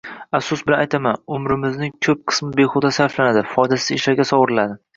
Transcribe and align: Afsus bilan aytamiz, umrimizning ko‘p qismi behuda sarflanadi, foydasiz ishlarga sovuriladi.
Afsus 0.37 0.61
bilan 0.69 0.79
aytamiz, 0.83 1.19
umrimizning 1.35 1.93
ko‘p 2.07 2.25
qismi 2.33 2.51
behuda 2.63 2.93
sarflanadi, 3.01 3.47
foydasiz 3.55 3.97
ishlarga 4.01 4.31
sovuriladi. 4.35 4.79